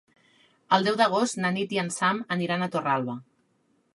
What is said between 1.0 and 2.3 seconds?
d'agost na Nit i en Sam